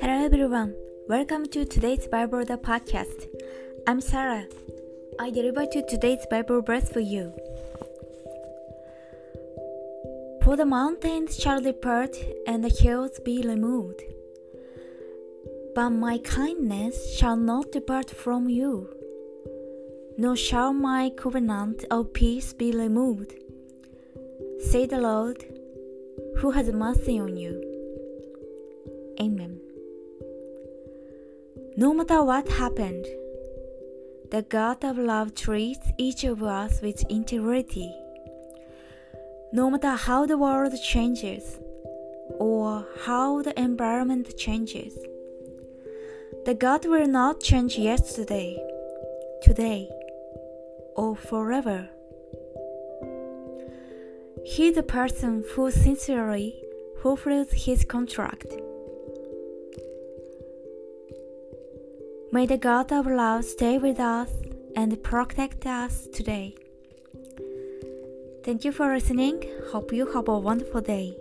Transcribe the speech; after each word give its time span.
Hello 0.00 0.24
everyone, 0.24 0.76
welcome 1.08 1.46
to 1.46 1.64
today's 1.64 2.06
Bible 2.06 2.44
the 2.44 2.56
podcast. 2.56 3.26
I'm 3.88 4.00
Sarah. 4.00 4.46
I 5.18 5.30
deliver 5.30 5.66
to 5.66 5.84
today's 5.86 6.24
Bible 6.30 6.62
verse 6.62 6.88
for 6.88 7.00
you. 7.00 7.32
For 10.44 10.56
the 10.56 10.66
mountains 10.66 11.36
shall 11.36 11.60
depart 11.60 12.16
and 12.46 12.62
the 12.62 12.68
hills 12.68 13.18
be 13.24 13.42
removed, 13.42 14.02
but 15.74 15.90
my 15.90 16.18
kindness 16.18 17.16
shall 17.16 17.36
not 17.36 17.72
depart 17.72 18.08
from 18.08 18.48
you, 18.48 18.88
nor 20.16 20.36
shall 20.36 20.72
my 20.72 21.10
covenant 21.10 21.84
of 21.90 22.12
peace 22.12 22.52
be 22.52 22.70
removed, 22.70 23.34
say 24.70 24.86
the 24.86 24.98
Lord, 24.98 25.44
who 26.38 26.50
has 26.50 26.68
mercy 26.72 27.18
on 27.18 27.36
you. 27.36 27.54
Amen. 29.20 29.60
No 31.76 31.92
matter 31.92 32.22
what 32.24 32.48
happened, 32.48 33.06
the 34.30 34.42
God 34.42 34.82
of 34.84 34.98
love 34.98 35.34
treats 35.34 35.86
each 35.98 36.24
of 36.24 36.42
us 36.42 36.80
with 36.80 37.04
integrity. 37.10 37.94
No 39.52 39.70
matter 39.70 39.90
how 39.90 40.26
the 40.26 40.38
world 40.38 40.74
changes 40.82 41.58
or 42.38 42.86
how 43.04 43.42
the 43.42 43.58
environment 43.60 44.36
changes, 44.36 44.98
the 46.46 46.54
God 46.54 46.84
will 46.86 47.06
not 47.06 47.40
change 47.40 47.78
yesterday, 47.78 48.56
today, 49.42 49.88
or 50.96 51.14
forever. 51.14 51.88
He 54.44 54.70
the 54.70 54.82
person 54.82 55.42
who 55.52 55.70
sincerely 55.70 56.62
fulfills 57.02 57.50
his 57.52 57.84
contract. 57.84 58.46
May 62.30 62.46
the 62.46 62.58
God 62.58 62.92
of 62.92 63.06
love 63.06 63.44
stay 63.44 63.78
with 63.78 63.98
us 63.98 64.30
and 64.76 65.02
protect 65.02 65.66
us 65.66 66.06
today. 66.12 66.54
Thank 68.44 68.64
you 68.64 68.72
for 68.72 68.92
listening. 68.92 69.42
Hope 69.70 69.92
you 69.92 70.06
have 70.12 70.28
a 70.28 70.38
wonderful 70.38 70.82
day. 70.82 71.16